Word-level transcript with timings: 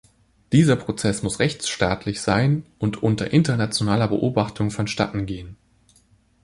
Dieser 0.51 0.77
Prozess 0.77 1.21
muss 1.21 1.37
rechtsstaatlich 1.37 2.21
sein 2.21 2.65
und 2.79 3.03
unter 3.03 3.29
internationaler 3.31 4.07
Beobachtung 4.07 4.71
vonstatten 4.71 5.27
gehen. 5.27 5.57